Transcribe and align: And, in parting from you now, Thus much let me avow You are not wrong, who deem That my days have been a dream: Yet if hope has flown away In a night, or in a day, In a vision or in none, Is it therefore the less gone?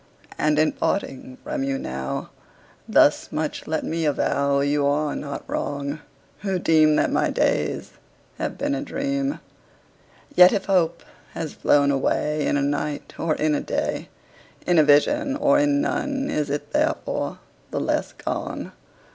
And, 0.35 0.57
in 0.57 0.71
parting 0.71 1.37
from 1.43 1.63
you 1.63 1.77
now, 1.77 2.31
Thus 2.89 3.31
much 3.31 3.67
let 3.67 3.83
me 3.83 4.03
avow 4.05 4.61
You 4.61 4.83
are 4.87 5.15
not 5.15 5.47
wrong, 5.47 5.99
who 6.39 6.57
deem 6.57 6.95
That 6.95 7.11
my 7.11 7.29
days 7.29 7.91
have 8.39 8.57
been 8.57 8.73
a 8.73 8.81
dream: 8.81 9.39
Yet 10.35 10.53
if 10.53 10.65
hope 10.65 11.03
has 11.33 11.53
flown 11.53 11.91
away 11.91 12.47
In 12.47 12.57
a 12.57 12.63
night, 12.63 13.13
or 13.19 13.35
in 13.35 13.53
a 13.53 13.61
day, 13.61 14.09
In 14.65 14.79
a 14.79 14.83
vision 14.83 15.35
or 15.35 15.59
in 15.59 15.81
none, 15.81 16.31
Is 16.31 16.49
it 16.49 16.71
therefore 16.71 17.37
the 17.69 17.79
less 17.79 18.11
gone? 18.13 18.71